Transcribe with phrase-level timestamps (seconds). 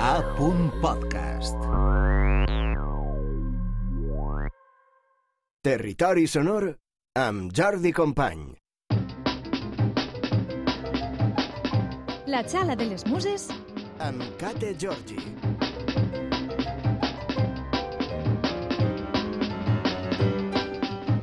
[0.00, 0.22] A.
[0.80, 1.56] Podcast.
[5.60, 6.78] Territori sonor
[7.12, 8.56] amb Jordi Company.
[12.26, 13.48] La xala de les muses
[13.98, 15.16] Amb Kate Georgi.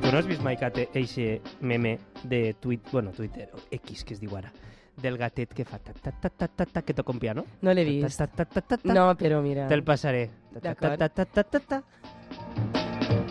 [0.00, 4.14] Tu no has vist mai, Kate, eixe meme de tuit, bueno, Twitter, o X, que
[4.14, 4.50] es diu ara,
[4.96, 7.44] del gatet que fa ta ta ta ta ta ta, que toca un piano?
[7.62, 8.18] No l'he Ta, vist.
[8.18, 8.92] Ta, ta, ta, ta, ta.
[8.94, 9.66] No, però mira.
[9.68, 10.28] Te'l passaré.
[10.54, 10.98] Ta, ta, ta, D'acord.
[10.98, 13.24] ta, ta, ta, ta, ta.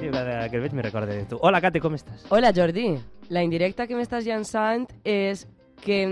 [0.00, 1.38] Tio, cada que el veig me recorda de tu.
[1.40, 2.26] Hola, Kate, com estàs?
[2.30, 2.90] Hola, Jordi.
[3.32, 5.46] La indirecta que m'estàs llançant és
[5.82, 6.02] que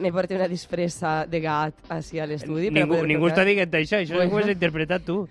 [0.00, 2.70] me porti una disfressa de gat així a l'estudi.
[2.72, 4.34] Ningú, ningú està dient això, això Bueno.
[4.34, 5.28] ho has interpretat tu.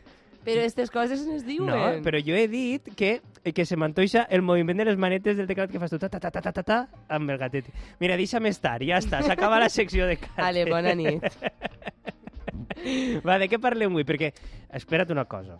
[0.49, 1.69] Però aquestes coses no es diuen.
[1.69, 3.19] No, però jo he dit que,
[3.53, 6.19] que se m'antoixa el moviment de les manetes del teclat que fas tu, ta, ta,
[6.19, 6.79] ta, ta, ta, ta, ta,
[7.15, 7.69] amb el gatet.
[8.01, 10.41] Mira, deixa'm estar, ja està, s'acaba la secció de Kate.
[10.43, 11.23] Ale, bona nit.
[13.27, 14.07] Va, de què parlem avui?
[14.07, 14.31] Perquè,
[14.79, 15.57] espera't una cosa.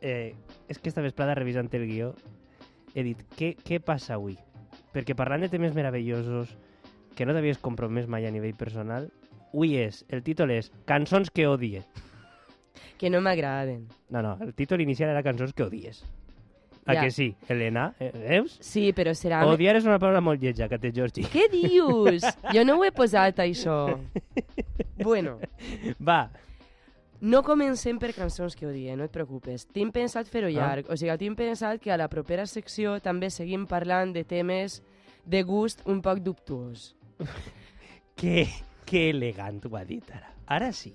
[0.00, 0.34] Eh,
[0.68, 2.12] és que esta vesprada, revisant el guió,
[2.94, 4.36] he dit, què, què passa avui?
[4.94, 6.54] Perquè parlant de temes meravellosos
[7.16, 9.08] que no t'havies compromès mai a nivell personal,
[9.48, 11.82] avui és, el títol és Cançons que odie.
[12.98, 13.86] Que no m'agraden.
[14.10, 16.04] No, no, el títol inicial era Cançons que odies.
[16.88, 17.02] A Ja.
[17.04, 17.94] que sí, Helena?
[18.00, 18.56] Eh, veus?
[18.64, 19.42] Sí, però serà...
[19.44, 21.22] Odiar és una paraula molt lletja, que té Georgi.
[21.28, 22.24] Què dius?
[22.54, 23.98] Jo no ho he posat, això.
[24.96, 25.38] Bueno,
[26.00, 26.30] Va,
[27.20, 29.66] no comencem per cançons que odie, no et preocupes.
[29.66, 30.30] Tinc pensat Ah.
[30.30, 30.88] fer-ho llarg.
[30.88, 34.80] O sigui, tinc pensat que a la propera secció també seguim parlant de temes
[35.26, 36.94] de gust un poc dubtuós.
[38.16, 38.48] que,
[38.86, 40.32] que elegant ho ha dit ara.
[40.46, 40.94] Ara sí.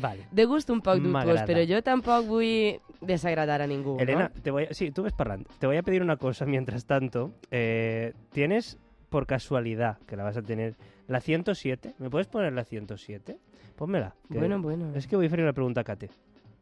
[0.00, 0.26] Vale.
[0.30, 1.44] De gust un poc M'agrada.
[1.46, 3.96] però jo tampoc vull desagradar a ningú.
[4.00, 4.42] Elena, ¿no?
[4.42, 4.74] te voy a...
[4.74, 5.46] sí, tú ves parlant.
[5.58, 7.32] Te voy a pedir una cosa mientras tanto.
[7.50, 8.78] Eh, tienes,
[9.08, 10.76] por casualidad, que la vas a tener,
[11.08, 11.94] la 107.
[11.98, 13.38] ¿Me puedes poner la 107?
[13.76, 14.14] Pónmela.
[14.30, 14.92] que- Bueno, bueno.
[14.94, 16.10] Es que voy a hacer una pregunta a Kate.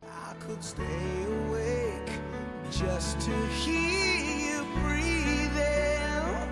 [0.03, 0.85] I could stay
[1.49, 2.13] awake
[2.71, 3.33] just to
[3.65, 6.49] hear you breathing.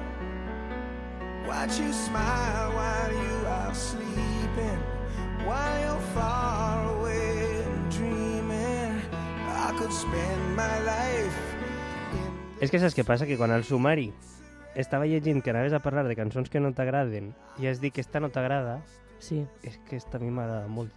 [1.47, 4.16] Watch you smile while you are sleeping,
[12.61, 13.27] És que saps què passa?
[13.29, 14.11] Que quan al sumari
[14.75, 18.01] estava llegint que anaves a parlar de cançons que no t'agraden i has dit que
[18.01, 18.81] esta no t'agrada,
[19.19, 19.47] Sí.
[19.63, 20.93] és que esta a mi m'agrada molt.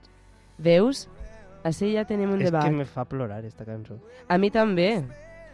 [0.57, 1.07] Veus?
[1.63, 2.63] Així ja tenim un és debat.
[2.65, 3.97] que me fa plorar, esta cançó.
[4.27, 5.03] A mi també,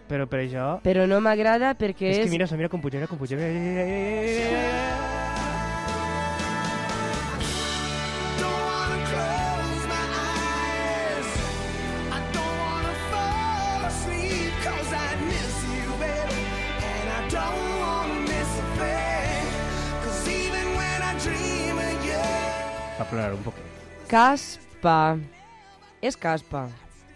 [0.07, 0.81] Però per això...
[0.83, 2.23] però no m'agrada perquè És és...
[2.25, 3.35] que mira, mira com puja, mira com puja.
[3.35, 5.04] Mira, mira, mira, mira.
[24.05, 25.17] Caspa.
[26.05, 26.67] És caspa.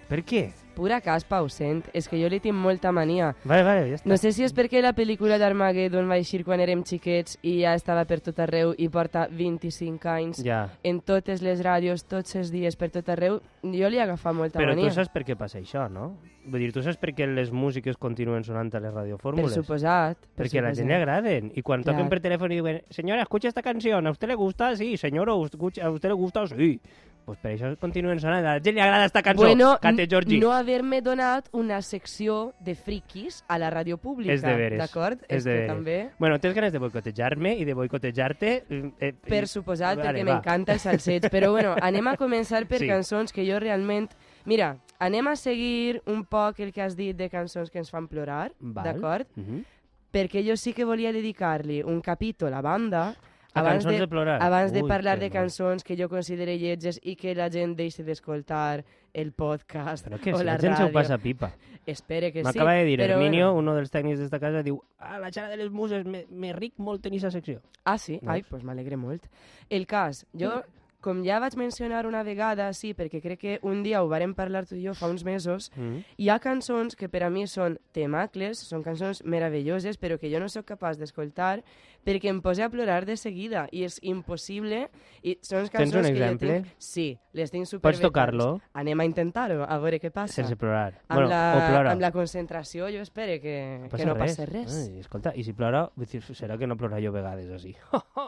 [0.09, 0.47] Per què?
[0.79, 1.89] Pura caspa, ho sent.
[1.91, 3.33] És que jo li tinc molta mania.
[3.43, 4.07] Vale, vale, ja està.
[4.07, 7.73] No sé si és perquè la pel·lícula d'Armageddon va eixir quan érem xiquets i ja
[7.75, 10.69] estava per tot arreu i porta 25 anys Ja.
[10.81, 13.41] en totes les ràdios, tots els dies, per tot arreu.
[13.61, 14.87] Jo li he agafat molta Però mania.
[14.87, 16.13] tu saps per què passa això, no?
[16.49, 19.53] Vull dir, tu saps per què les músiques continuen sonant a les Per radiofórmules?
[19.53, 20.15] suposat.
[20.33, 20.75] Per Perquè a la suposat.
[20.77, 21.51] gent li agraden.
[21.55, 21.93] I quan Clar.
[21.93, 24.75] toquen per telèfon i diuen senyora, escucha esta canción, ¿a usted le gusta?
[24.77, 26.47] Sí, señor, ¿a usted a usted le gusta?
[26.47, 26.79] Sí.
[27.25, 28.41] Pues per això continuen sonant.
[28.45, 29.43] A la gent li agrada esta cançó.
[29.43, 30.39] Bueno, Kate Georgi.
[30.39, 34.33] no haver-me donat una secció de friquis a la ràdio pública.
[34.33, 34.79] És deberes.
[34.79, 35.19] D'acord?
[35.27, 35.67] És És que deberes.
[35.69, 36.09] també...
[36.17, 38.63] Bueno, tens ganes de boicotejar-me i de boicotejar-te?
[38.69, 41.29] eh, eh, Per suposat, Vale, perquè m'encanta el salseig.
[41.29, 42.87] Però bueno, anem a començar per Sí.
[42.87, 44.09] cançons que jo realment...
[44.45, 48.07] Mira, anem a seguir un poc el que has dit de cançons que ens fan
[48.07, 49.27] plorar, d'acord?
[49.35, 49.63] Mhm.
[50.11, 53.13] Perquè jo sí que volia dedicar-li un capítol a banda
[53.53, 54.41] abans cançons de plorar.
[54.41, 57.75] abans de Ui, parlar que de cançons que jo considere lletges i que la gent
[57.75, 58.83] deixi d'escoltar
[59.13, 60.93] el podcast Però que o si la la gent ràdio.
[60.93, 61.51] passa pipa.
[61.85, 62.45] Espere que sí.
[62.45, 63.59] M'acaba de dir però Herminio, bueno.
[63.71, 66.73] uno dels tècnics d'esta casa, diu ah, la xara de les muses, me, me ric
[66.77, 67.61] molt en aquesta secció.
[67.85, 68.19] Ah, sí?
[68.21, 68.31] No.
[68.31, 69.25] Ai, doncs m'alegre molt.
[69.69, 70.61] El cas, jo,
[71.01, 74.65] com ja vaig mencionar una vegada, sí, perquè crec que un dia ho vàrem parlar
[74.67, 76.03] tu i jo fa uns mesos, Mm.
[76.17, 80.39] hi ha cançons que per a mi són temacles, són cançons meravelloses, però que jo
[80.39, 81.63] no sóc capaç d'escoltar
[82.05, 84.85] perquè em posa a plorar de seguida i és impossible.
[85.21, 86.55] I són Tens cançons un que jo exemple?
[86.63, 86.73] tinc...
[86.79, 88.49] Sí, les tinc super Pots tocar-lo?
[88.79, 90.39] Anem a intentar-ho, a veure què passa.
[90.39, 90.99] Sense plorar.
[91.07, 91.93] Amb, bueno, la, o plora.
[91.93, 93.55] amb la concentració jo espero que,
[93.91, 94.37] passa que no res.
[94.37, 94.79] passi res.
[94.79, 95.87] Ai, escolta, i si plora,
[96.31, 97.75] serà que no plora jo a vegades així.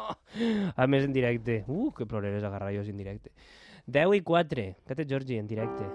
[0.76, 1.64] a més, en directe.
[1.68, 3.32] Uh, que plorarés agarrar jo en directe.
[3.88, 4.70] 10 i 4.
[4.88, 5.90] Que té Georgi en directe.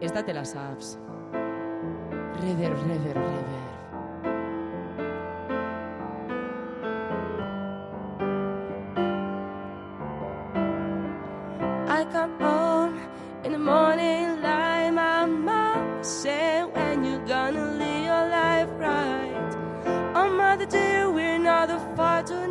[0.00, 0.98] Esta te la saps.
[2.42, 3.62] rever, rever, rever.
[11.88, 13.00] I come home
[13.44, 14.90] in the morning light.
[14.90, 19.52] My mom said, When you gonna live your life right?
[20.14, 22.46] Oh, mother dear, we're not far to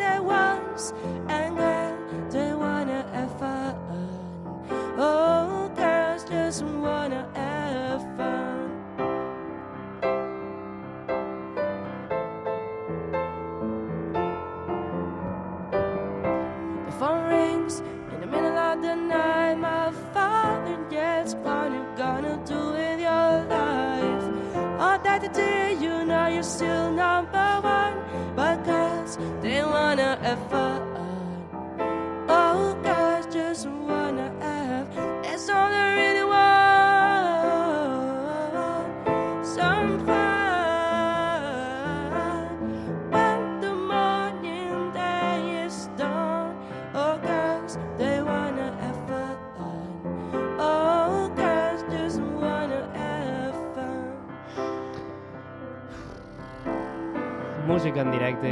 [57.86, 58.52] Música en directe,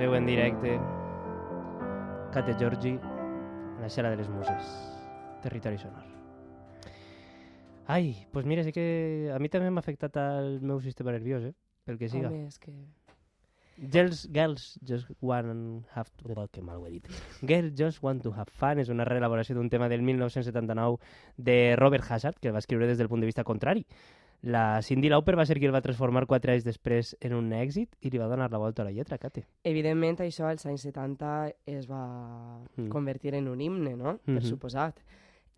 [0.00, 0.78] veu en directe.
[2.32, 2.94] Kate Giorgi,
[3.82, 4.70] la xera de les muses.
[5.44, 6.06] Territori sonor.
[7.84, 11.44] Ai, doncs pues mira, sí que a mi també m'ha afectat el meu sistema nerviós,
[11.50, 11.52] eh?
[11.84, 12.30] Pel que siga.
[12.32, 12.72] Home, és que...
[13.92, 16.08] Girls, girls just want to have...
[16.32, 17.12] Oh, que mal ho he dit.
[17.44, 20.96] Girls just want to have fun és una reelaboració d'un tema del 1979
[21.36, 23.84] de Robert Hazard, que va escriure des del punt de vista contrari.
[24.42, 27.94] La Cindy Lauper va ser qui el va transformar quatre anys després en un èxit
[28.02, 29.44] i li va donar la volta a la lletra, Kate.
[29.62, 32.88] Evidentment, això als anys 70 es va Mm.
[32.88, 34.18] convertir en un himne, no?
[34.18, 34.42] Per Mhm.
[34.42, 34.98] suposat.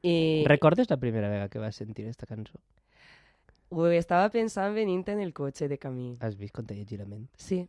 [0.03, 2.59] I Recordes la primera vegada que vas sentir aquesta cançó?
[3.71, 6.17] ho estava pensant venint en el cotxe de camí.
[6.21, 7.29] Has vist com te llegir la ment?
[7.37, 7.67] Sí.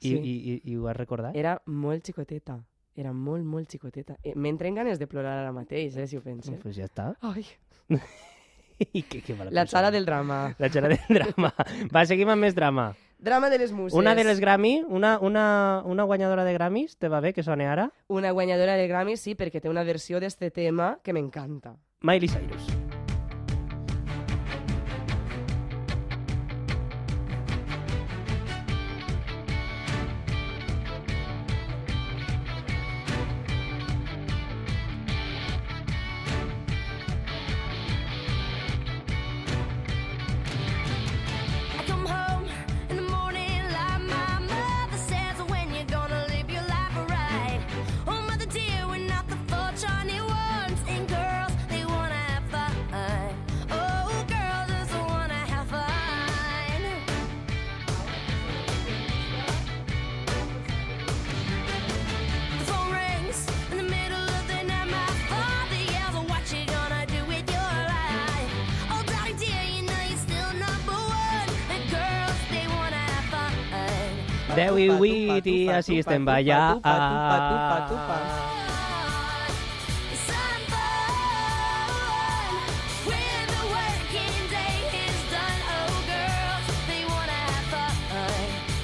[0.00, 0.14] I, sí.
[0.18, 1.34] i, i, i ho has recordat?
[1.36, 2.58] Era molt xicoteta.
[2.94, 4.16] Era molt, molt xicoteta.
[4.22, 6.50] Eh, M'entren ganes de plorar ara mateix, eh, si ho penso.
[6.50, 7.14] Doncs pues ja està.
[7.22, 7.46] Ai,
[8.78, 9.66] I que, que la persona.
[9.66, 10.54] xala del drama.
[10.58, 11.52] La xala del drama.
[11.94, 12.94] Va, seguim amb més drama.
[13.18, 13.96] Drama de les muses.
[13.96, 17.64] Una de les Grammy, una, una, una guanyadora de Grammys, te va bé que soni
[17.64, 17.90] ara?
[18.08, 21.78] Una guanyadora de Grammy, sí, perquè té una versió d'este tema que m'encanta.
[22.02, 22.75] Miley Cyrus.
[76.82, 78.24] Have fun.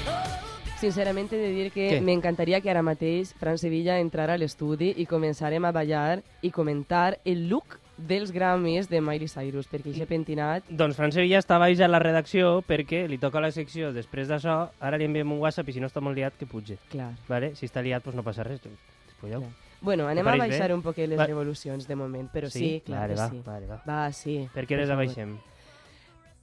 [0.05, 2.01] Oh, Sincerament he de dir que Què?
[2.03, 7.17] m'encantaria que ara mateix Fran Sevilla entrara a l'estudi i començarem a ballar i comentar
[7.25, 10.63] el look dels Grammys de Miley Cyrus, perquè aquest pentinat...
[10.69, 14.69] Doncs Fran Sevilla està baix a la redacció perquè li toca la secció després d'això.
[14.81, 16.79] Ara li enviem un WhatsApp i si no està molt liat, que puge.
[16.91, 17.11] Clar.
[17.29, 17.53] Vale?
[17.59, 18.61] Si està liat, doncs no passa res.
[18.63, 19.45] Despulleu.
[19.45, 19.53] Clar.
[19.83, 20.49] Bueno, anem a pareix bé?
[20.55, 23.41] baixar un poquet les Va- revolucions de moment, però sí, clar vale, que va, sí.
[23.45, 23.81] Vale, va.
[23.85, 24.37] Va, sí.
[24.53, 25.03] Per què les favor.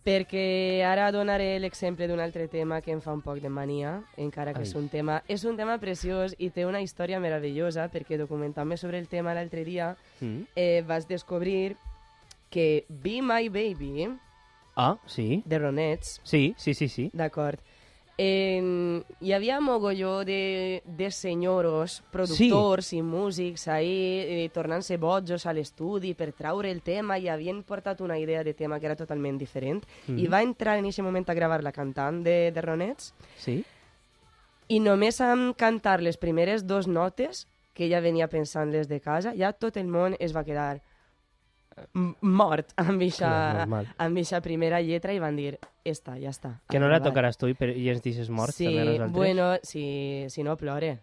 [0.04, 4.54] Perquè ara donaré l'exemple d'un altre tema que em fa un poc de mania, encara
[4.54, 4.69] que Ai.
[4.69, 5.19] és un tema...
[5.28, 9.64] És un tema preciós i té una història meravellosa, perquè documentant-me sobre el tema l'altre
[9.64, 10.42] dia Mm.
[10.57, 11.76] eh, vas descobrir
[12.50, 14.09] que Be My Baby,
[14.76, 15.42] Ah, sí.
[15.45, 17.11] de Ronets, Sí, sí, sí, sí.
[17.12, 17.61] d'acord,
[18.23, 23.95] eh, hi havia mogolló de, de senyoros, productors i músics ahí
[24.45, 28.53] eh, tornant-se bojos a l'estudi per traure el tema i havien portat una idea de
[28.53, 30.19] tema que era totalment diferent Mhm.
[30.19, 33.65] i va entrar en aquest moment a gravar la cantant de, de Ronets Sí?
[34.69, 39.33] i només amb cantar les primeres dos notes que ella venia pensant des de casa,
[39.35, 40.83] ja tot el món es va quedar
[42.21, 43.89] mort amb eixa, normal.
[43.99, 46.55] amb eixa primera lletra i van dir, esta, ja està.
[46.69, 48.85] Que no la acabat." tocaràs tu i, per, i ens deixes morts sí, també a
[48.85, 49.13] nosaltres?
[49.17, 50.99] bueno, si, si no plore.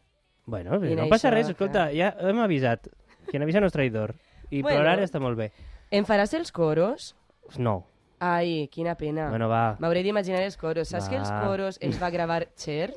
[0.45, 2.87] Bueno, Mira no passa res, escolta, ja hem avisat.
[3.27, 4.15] Quien avisa no és traïdor.
[4.49, 4.77] I Bueno.
[4.79, 5.51] plorar està molt bé.
[5.91, 7.15] Em faràs els coros?
[7.57, 7.81] No.
[8.19, 9.27] Ai, quina pena.
[9.29, 9.75] Bueno, va.
[9.79, 10.87] M'hauré d'imaginar els coros.
[10.87, 11.41] Saps que els Va.
[11.45, 12.93] coros els va gravar Cher?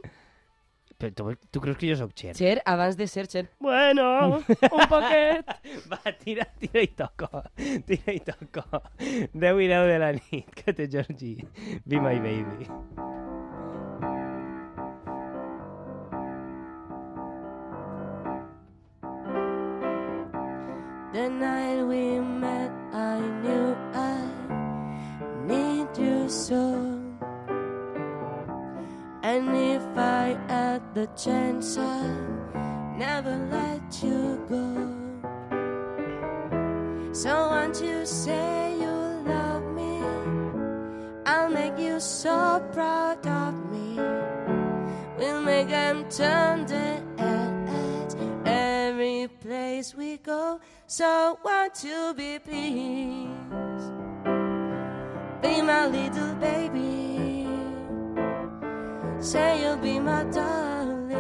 [1.00, 2.34] Però tu, tu creus que jo sóc Cher?
[2.36, 3.46] Cher abans de ser Cher.
[3.58, 4.04] Bueno,
[4.36, 5.48] un poquet.
[5.88, 7.40] Va, tira, tira i toco.
[7.88, 8.82] Tira i toco.
[9.00, 11.48] 10 i de la nit, que té Georgie.
[11.86, 12.68] Be my baby.
[21.14, 24.20] The night we met, I knew I
[25.48, 26.99] need you so
[29.32, 34.66] And if I had the chance, I'd never let you go.
[37.12, 38.96] So won't you say you
[39.32, 40.02] love me?
[41.26, 44.02] I'll make you so proud of me.
[45.16, 50.58] We'll make them turn their heads every place we go.
[50.88, 53.84] So won't you be please?
[55.40, 57.19] Be my little baby.
[59.20, 61.10] Say you'll be my darling.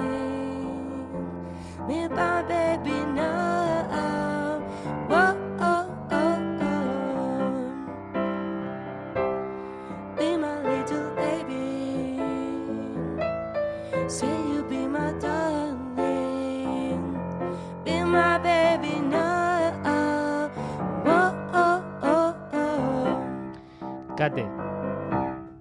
[1.86, 4.60] Be my baby now.
[5.06, 7.76] Whoa, oh, oh, oh.
[10.16, 12.18] Be my little baby.
[14.08, 17.04] Say you be my darling.
[17.84, 20.48] Be my baby now.
[21.04, 24.14] Whoa, oh, oh, oh.
[24.16, 24.46] Kate,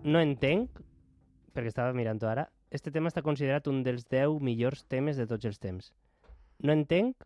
[0.03, 0.69] no entenc,
[1.53, 5.46] perquè estava mirant ara, este tema està considerat un dels 10 millors temes de tots
[5.50, 5.91] els temps.
[6.60, 7.25] No entenc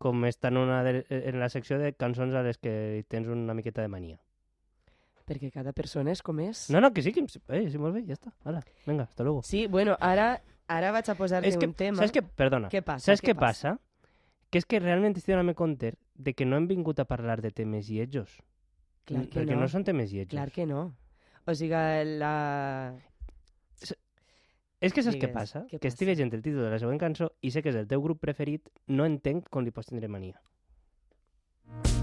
[0.00, 3.54] com està en, una de, en la secció de cançons a les que tens una
[3.54, 4.16] miqueta de mania.
[5.28, 6.64] Perquè cada persona és com és.
[6.72, 8.32] No, no, que sí, que eh, sí, molt bé, ja està.
[8.48, 9.44] Ara, vinga, hasta luego.
[9.46, 10.32] Sí, bueno, ara,
[10.72, 12.00] ara vaig a posar-li que, un tema.
[12.00, 12.24] saps què?
[12.24, 12.72] Perdona.
[12.72, 13.10] Què passa?
[13.10, 13.76] Saps què passa?
[14.50, 17.52] Que és que realment estic donant compte de que no hem vingut a parlar de
[17.54, 18.40] temes lletjos.
[19.06, 19.60] Clar que perquè no.
[19.66, 20.32] no són temes lletjos.
[20.32, 20.88] Clar que no.
[21.44, 22.34] O sigui, la...
[24.80, 25.64] És que saps què Digues, passa?
[25.68, 26.10] què que estic passa?
[26.14, 28.70] llegint el títol de la següent cançó i sé que és el teu grup preferit,
[28.88, 30.40] no entenc com li pots tindre mania.
[31.84, 31.99] I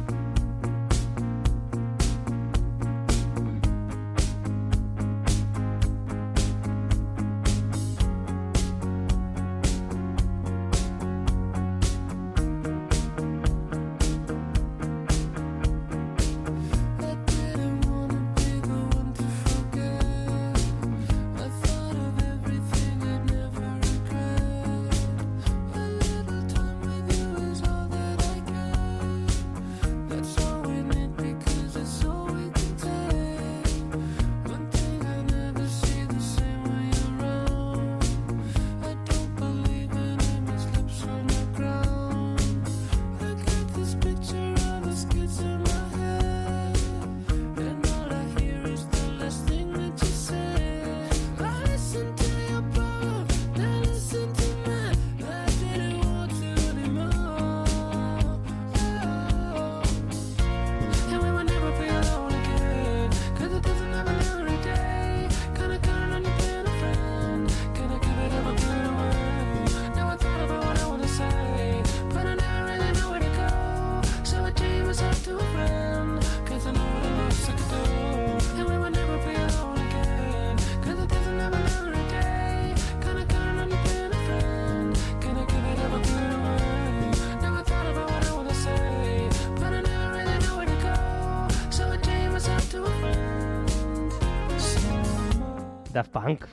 [95.94, 96.48] Daft Punk.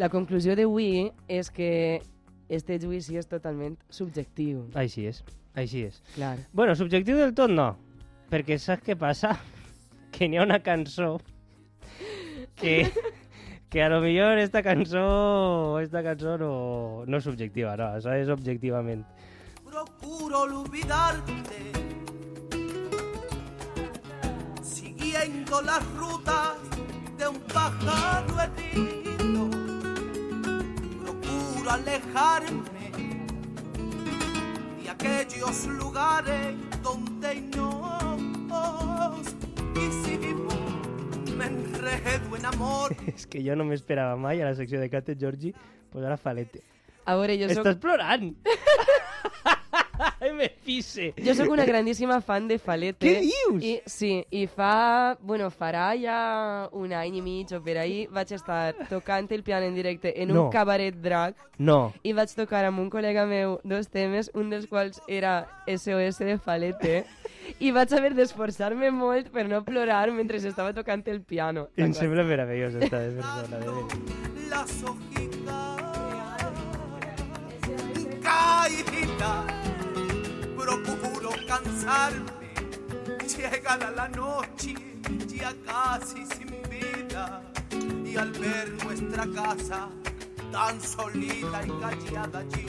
[0.00, 2.00] La conclusió d'avui és que
[2.48, 4.66] este judici és totalment subjectiu.
[4.78, 5.22] Així és,
[5.54, 6.00] així és.
[6.14, 6.36] Clar.
[6.52, 7.72] Bueno, subjectiu del tot no,
[8.32, 9.36] perquè saps què passa?
[10.14, 11.16] Que n'hi ha una cançó
[12.54, 12.86] que,
[13.70, 16.50] que a lo millor esta cançó, esta cançó no,
[17.02, 19.02] no és subjectiva, no, això és objectivament.
[19.74, 21.72] procuro olvidarte.
[24.62, 26.73] Siguiendo las rutas
[27.18, 29.50] de un pájaro herido,
[31.02, 32.90] procuro alejarme
[34.82, 39.26] de aquellos lugares donde nos
[39.74, 40.54] quisimos.
[41.36, 42.96] Me enredo en amor.
[43.06, 45.54] És que jo no m'esperava mai a la secció de Kate Georgi
[45.90, 46.62] posar a Falete.
[47.04, 48.32] A veure, jo soc, Estàs plorant!
[50.24, 51.10] Ai, me pisse!
[51.20, 53.04] jo soc una grandíssima fan de Falete.
[53.04, 53.60] Què dius?
[53.60, 55.18] I, sí, i fa...
[55.20, 59.66] Bueno, farà ja un any i mig o per ahir vaig estar tocant el piano
[59.68, 60.46] en directe en No.
[60.46, 64.64] un cabaret drag No, i vaig tocar amb un col·lega meu dos temes, un dels
[64.66, 67.04] quals era SOS de Falete
[67.60, 71.68] i vaig haver d'esforçar-me molt per no plorar mentre estava tocant el piano.
[71.76, 75.82] em sembla meravellós esta persona, de las hojitas
[78.24, 79.63] caídas.
[80.64, 82.54] Procuro cansarme.
[83.28, 84.74] Llegada la noche,
[85.28, 87.42] ya casi sin vida.
[88.04, 89.88] Y al ver nuestra casa
[90.50, 92.66] tan solita y callada allí,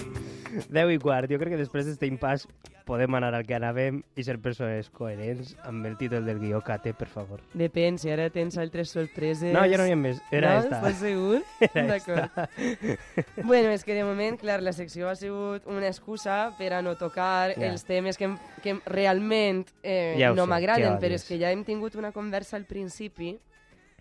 [0.69, 1.29] 10 i quart.
[1.31, 2.47] Jo crec que després d'este impàs
[2.85, 6.77] podem anar al que anàvem i ser persones coherents amb el títol del guió que
[6.83, 7.41] té, per favor.
[7.57, 9.51] Depèn, si ara tens altres sorpreses...
[9.53, 10.21] No, ja no hi ha més.
[10.31, 10.63] Era no?
[10.63, 10.79] esta.
[10.81, 11.41] Estàs segur?
[11.73, 13.43] D'acord.
[13.43, 16.95] bueno, és que de moment, clar, la secció ha sigut una excusa per a no
[16.99, 17.71] tocar Ja.
[17.71, 18.29] els temes que,
[18.63, 22.65] que realment eh, Ja no m'agraden, però és que ja hem tingut una conversa al
[22.69, 23.35] principi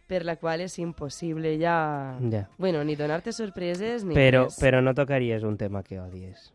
[0.06, 2.18] per la qual és impossible ja...
[2.30, 2.42] Ja.
[2.58, 4.58] Bueno, ni donar-te sorpreses ni Però, res.
[4.60, 6.50] però no tocaries un tema que odies.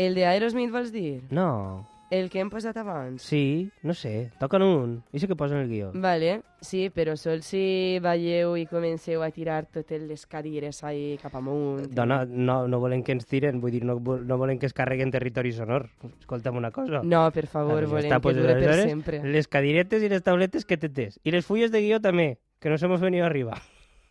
[0.00, 1.24] El de Aerosmith vols dir?
[1.28, 1.86] No.
[2.10, 3.20] El que hem posat abans?
[3.20, 4.30] Sí, no sé.
[4.40, 4.94] Toquen un.
[5.12, 5.90] I sí que posen el guió.
[5.92, 11.36] Vale, sí, però sol si veieu i comenceu a tirar totes les cadires ahí cap
[11.36, 11.90] amunt.
[11.92, 15.12] Dona, no, no volen que ens tiren, vull dir, no, no volen que es carreguen
[15.12, 15.90] territori sonor.
[16.08, 17.02] Escolta'm una cosa.
[17.04, 19.20] No, per favor, ja volem està, que dure per sempre.
[19.36, 21.20] Les cadiretes i les tauletes que tetes.
[21.28, 23.60] I les fulles de guió també, que nos hemos venido arriba.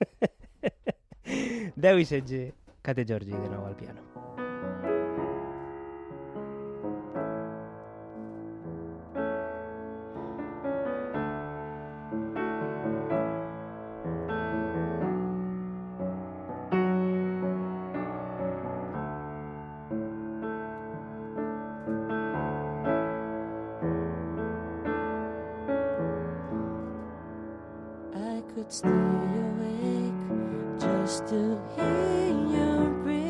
[1.25, 2.53] 10 i 16.
[2.86, 4.09] Cate Giorgi, de nou al piano.
[28.56, 30.13] Could stay awake
[30.79, 33.28] just to hear you breathing.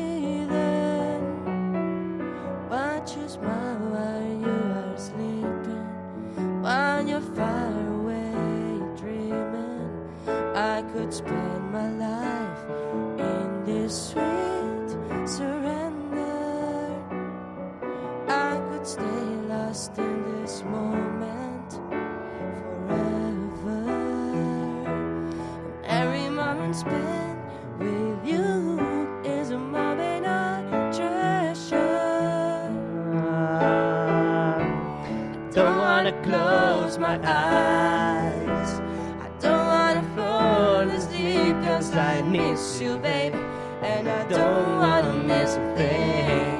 [41.64, 43.38] Cause I miss you, baby.
[43.82, 46.59] And I don't wanna miss a thing.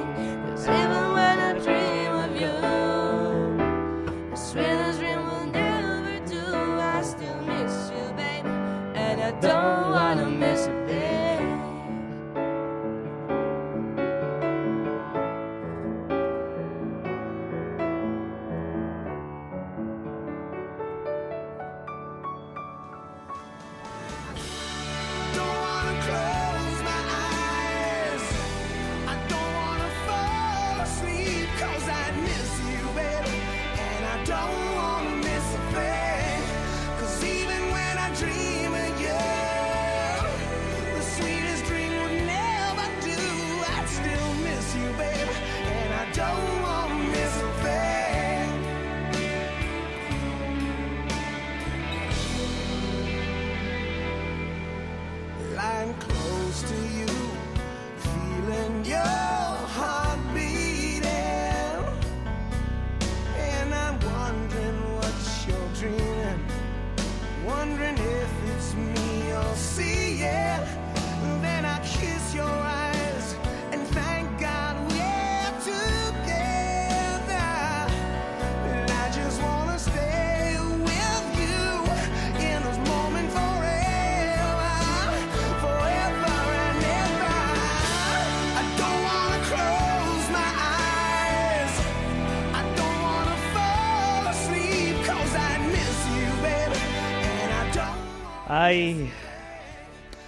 [98.71, 99.09] Ai,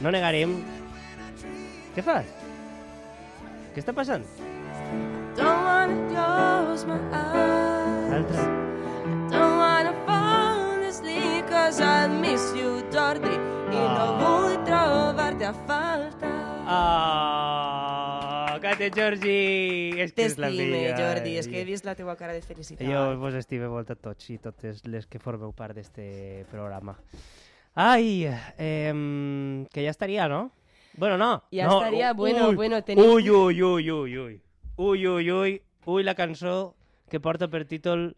[0.04, 0.52] no negarem...
[1.96, 2.28] Què fas?
[3.72, 4.26] Què està passant?
[8.18, 8.44] Altra.
[9.32, 13.32] Don't wanna fall asleep cause I miss you, Jordi.
[13.32, 14.18] I no Ah.
[14.20, 16.32] vull trobar-te a falta.
[16.68, 19.94] Ah, Cate Giorgi!
[20.04, 20.98] És que és la meva.
[21.00, 22.84] Jordi, és que he vist la teua cara de felicitat.
[22.88, 26.98] Jo vos estime molt a tots i totes les que formeu part d'este programa.
[27.76, 28.26] Ai,
[28.58, 30.52] eh, que ja estaria, no?
[30.96, 31.44] Bueno, no.
[31.52, 31.80] Ja no.
[31.80, 34.42] estaria, bueno, ui, bueno, tenim- Ui, ui, ui, ui, ui.
[34.78, 35.62] Ui, ui, ui.
[35.86, 36.76] Ui, la cançó
[37.10, 38.16] que porta per títol...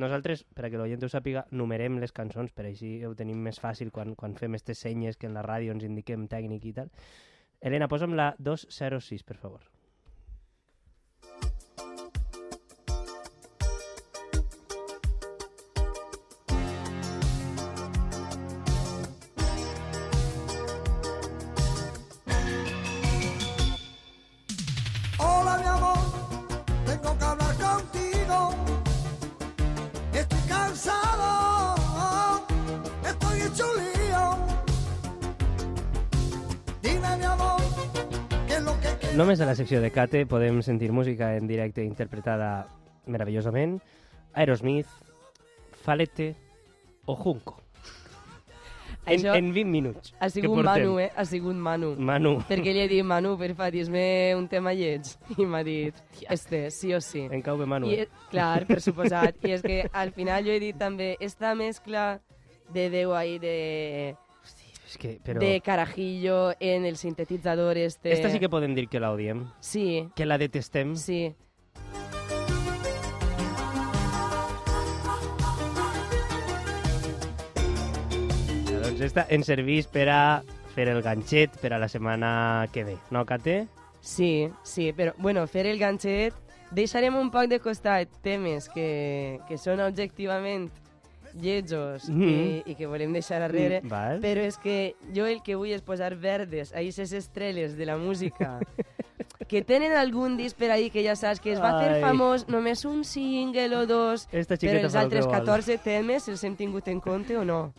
[0.00, 3.58] Nosaltres, per a que l'oient ho sàpiga, numerem les cançons, per així ho tenim més
[3.60, 6.88] fàcil quan, quan fem aquestes senyes que en la ràdio ens indiquem tècnic i tal.
[7.60, 9.60] Helena, posa'm la 206, per favor.
[39.16, 42.68] Només a la secció de Cate podem sentir música en directe interpretada
[43.10, 43.80] meravellosament.
[44.32, 44.86] Aerosmith,
[45.82, 46.36] Falete
[47.06, 47.56] o Junco.
[49.06, 50.14] En, Això en 20 minuts.
[50.20, 50.62] ha sigut.
[50.62, 51.10] Manu, eh?
[51.16, 51.94] Ha sigut Manu.
[51.98, 52.36] Manu.
[52.46, 55.08] Perquè li he dit, Manu, per fa, dis-me un tema lleig.
[55.40, 55.96] I m'ha dit,
[56.30, 57.24] este, sí o sí.
[57.32, 57.88] En cau bé Manu.
[57.90, 58.06] I, eh?
[58.06, 59.40] és- clar, per suposat.
[59.42, 62.20] I és que al final jo he dit també, esta mescla
[62.70, 64.14] de Déu ahí de,
[64.90, 65.38] És que, però...
[65.38, 68.10] de carajillo en el sintetitzador este...
[68.10, 69.44] Esta sí que podem dir que l'odiem.
[69.60, 70.96] Sí, Que la detestem.
[70.98, 71.36] sí.
[78.82, 80.20] Doncs esta ens serveix per a
[80.74, 82.96] fer el ganxet per a la setmana que ve.
[83.14, 83.68] No, Cate?
[84.00, 86.34] Sí, sí, però, bueno, fer el ganxet...
[86.70, 90.68] Deixarem un poc de costat temes que, que són objectivament
[91.34, 92.22] lletjos Mhm.
[92.28, 94.20] i, i que volem deixar darrere, Mm, val.
[94.20, 97.96] però és que jo el que vull és posar verdes a aquestes estrelles de la
[97.96, 98.58] música
[99.48, 102.00] que tenen algun disc per ahí que ja saps que es va fer Ai.
[102.00, 104.38] famós només un single o dos, però
[104.84, 105.34] els el altres vol.
[105.34, 107.72] 14 temes els hem tingut en compte o no.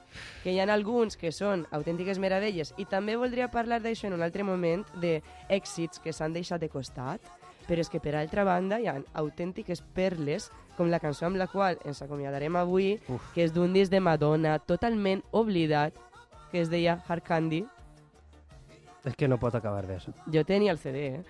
[0.44, 4.22] Que hi ha alguns que són autèntiques meravelles i també voldria parlar d'això en un
[4.22, 7.22] altre moment, de èxits que s'han deixat de costat,
[7.72, 11.48] però és que per altra banda hi ha autèntiques perles com la cançó amb la
[11.48, 13.30] qual ens acomiadarem avui, Uf.
[13.32, 15.96] que és d'un disc de Madonna totalment oblidat,
[16.52, 17.62] que es deia Hard Candy.
[19.08, 20.12] És que no pot acabar bé, això.
[20.36, 21.24] Jo tenia el CD, eh?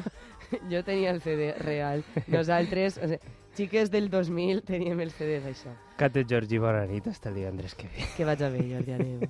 [0.72, 2.04] jo tenia el CD real.
[2.28, 5.72] Nosaltres, o sigui, xiques del 2000, teníem el CD d'això.
[5.98, 8.04] Cate Georgi, bona nit, hasta el divendres que ve.
[8.14, 9.24] Que vaig a bé, Jordi, adéu.